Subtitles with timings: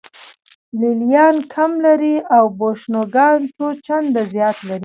[0.79, 4.79] لې لیان کم لري او بوشونګان څو چنده زیات لري